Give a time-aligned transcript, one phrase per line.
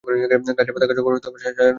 [0.49, 1.65] গাছের পাতা পর্যায়ক্রমে সাজানো থাকে।